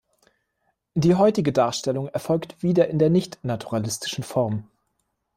[0.95, 4.67] Die heutige Darstellung erfolgt wieder in der nicht-naturalistischen Form.